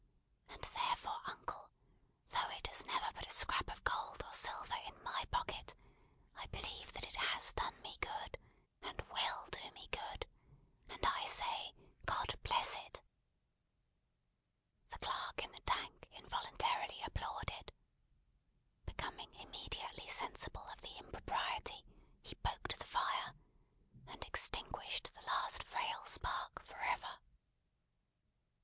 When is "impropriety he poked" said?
20.97-22.79